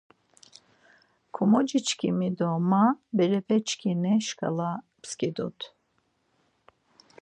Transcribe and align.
Kimociçkimi 1.33 2.29
do 2.37 2.51
ma 2.69 2.83
berepeçkini 3.15 4.13
şǩala 4.27 4.71
pskidurt. 5.01 5.61